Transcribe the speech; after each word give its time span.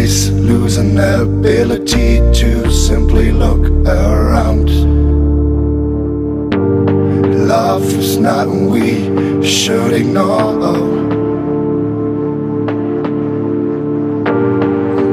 eyes 0.00 0.30
losing 0.30 0.94
the 0.94 1.22
ability 1.22 2.18
to 2.32 2.70
simply 2.70 3.30
look 3.30 3.64
around. 3.86 4.68
Love 7.48 7.84
is 7.84 8.16
not 8.16 8.48
we 8.48 8.84
should 9.44 9.92
ignore. 9.92 10.58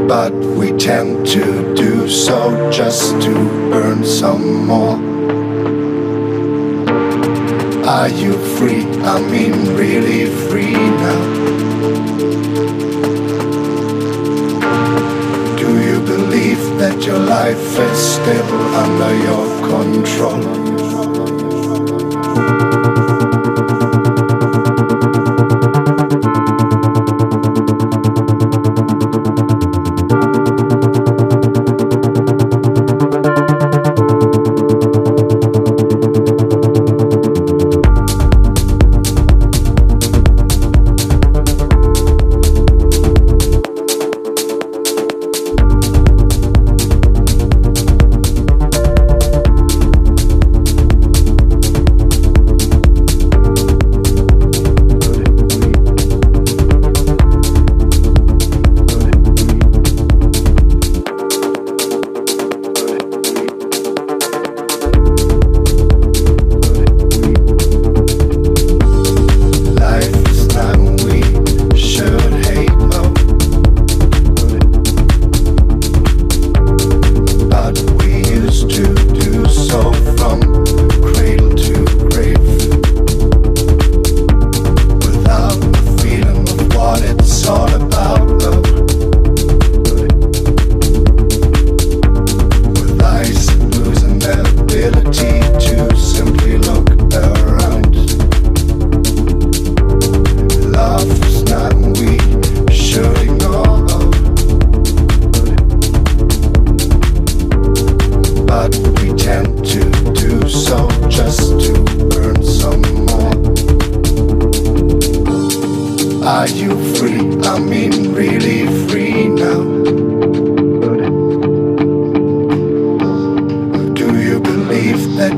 But 0.08 0.34
we 0.58 0.72
tend 0.78 1.28
to 1.36 1.76
do 1.76 2.08
so 2.08 2.40
just 2.72 3.22
to 3.24 3.34
earn 3.74 4.06
some 4.06 4.66
more. 4.68 4.98
Are 7.86 8.10
you 8.10 8.34
free? 8.56 8.84
I 9.14 9.20
mean, 9.32 9.54
really 9.76 10.26
free 10.48 10.80
now. 11.04 11.38
that 16.90 17.06
your 17.06 17.20
life 17.20 17.80
is 17.80 18.00
still 18.14 18.76
under 18.76 19.14
your 19.26 19.68
control. 19.68 20.67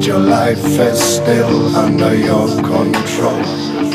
your 0.10 0.18
life 0.18 0.66
is 0.66 1.00
still 1.00 1.76
under 1.76 2.16
your 2.16 2.48
control. 2.64 3.89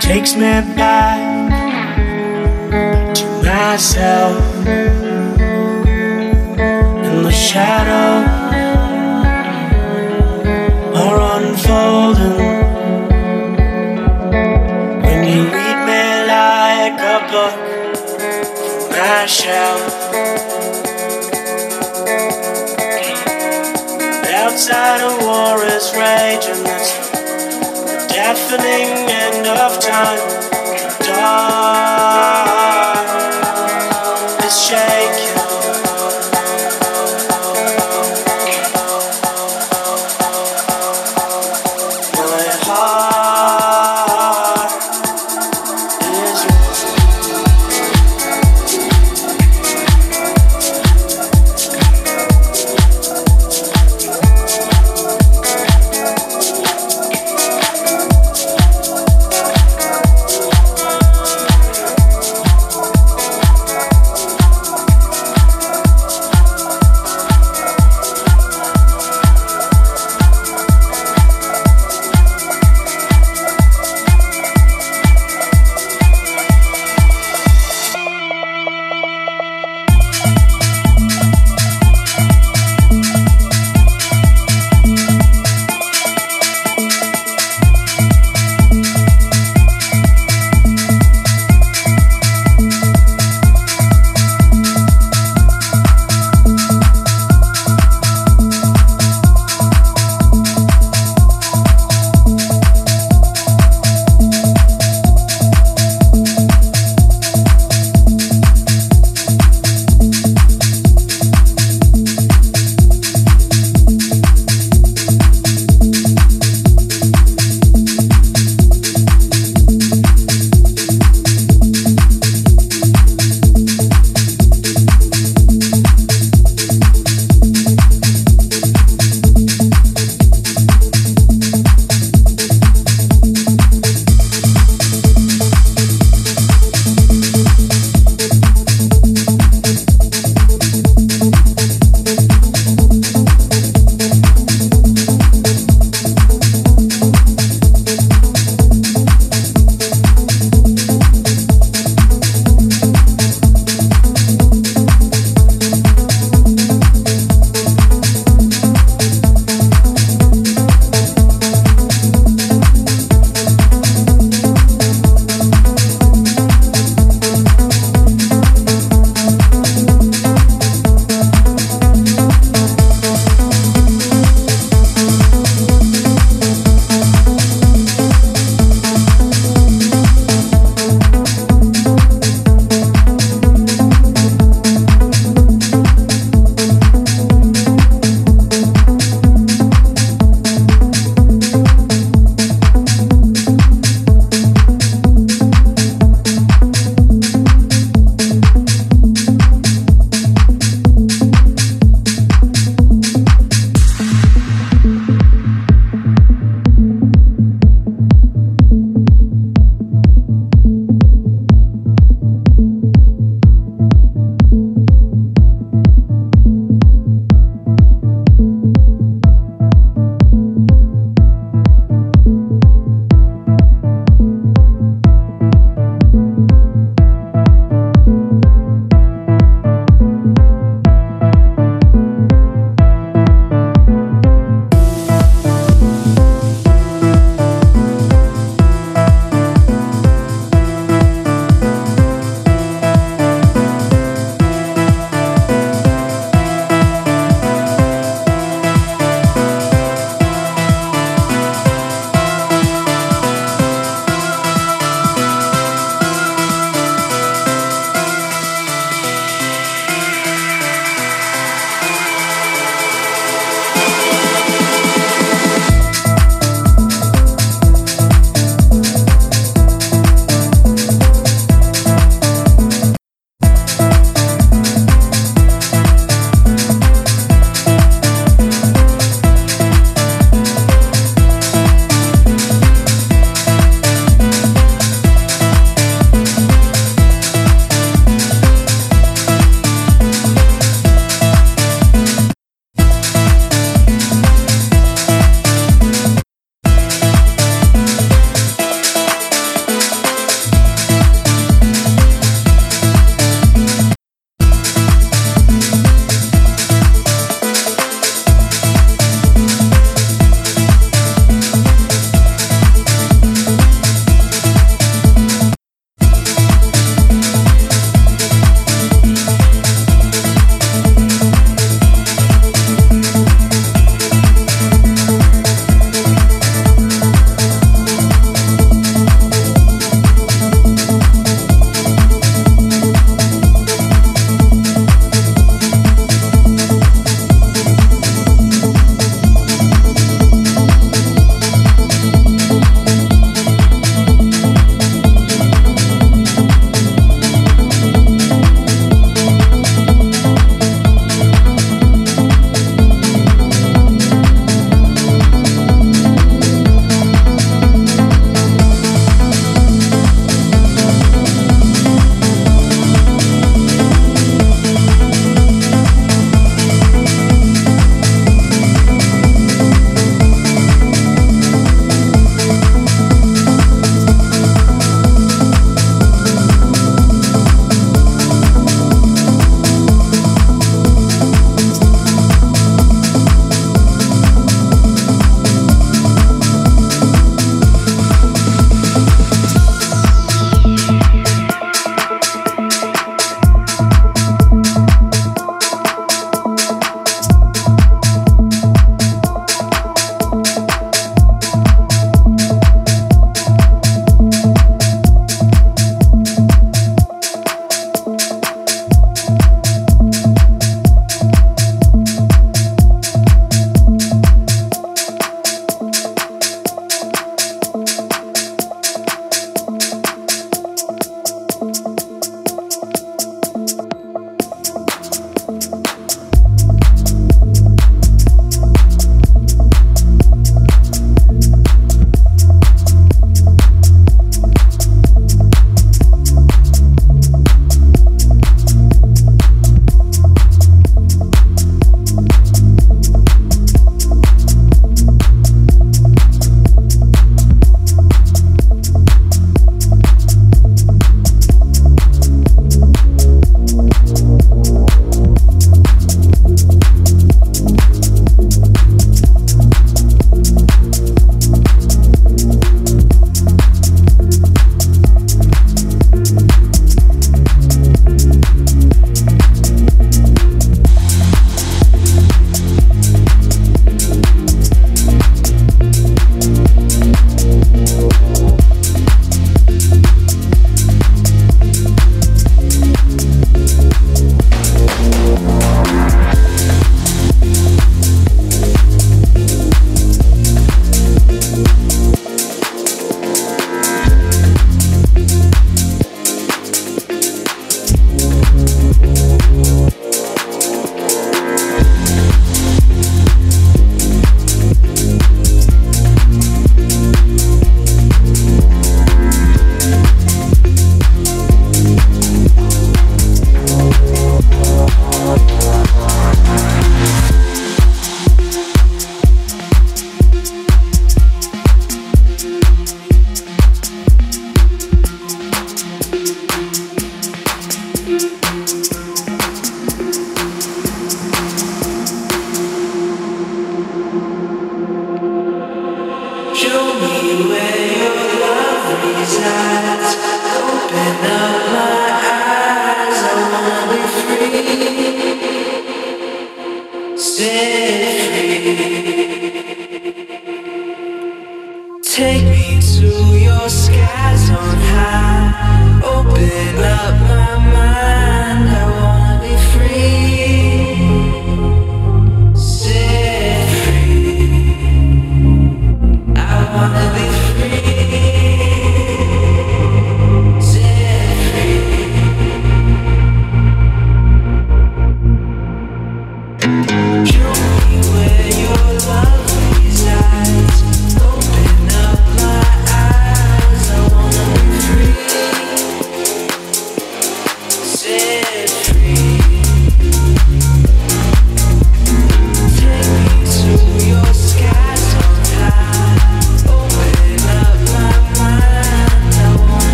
Takes 0.00 0.34
me 0.34 0.60
back 0.74 1.18
to 3.14 3.24
myself 3.44 4.66
in 7.06 7.22
the 7.22 7.30
shadow 7.30 8.26
are 10.96 11.20
unfolding. 11.38 12.38
When 15.04 15.20
you 15.28 15.42
read 15.54 15.78
me 15.90 16.04
like 16.34 16.98
a 16.98 17.18
book 17.30 17.56
from 18.56 18.90
my 18.90 19.26
shelf 19.26 19.82
outside 24.34 25.00
a 25.02 25.12
war 25.24 25.62
is 25.64 25.92
raging 25.94 27.09
deafening 28.34 29.10
end 29.10 29.46
of 29.48 29.80
time. 29.80 30.20
Dark 31.00 32.59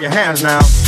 Let 0.00 0.87